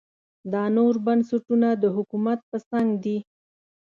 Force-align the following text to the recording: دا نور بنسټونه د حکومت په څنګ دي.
دا 0.53 0.63
نور 0.77 0.93
بنسټونه 1.05 1.67
د 1.83 1.85
حکومت 1.95 2.39
په 2.49 2.57
څنګ 2.69 2.89
دي. 3.03 3.17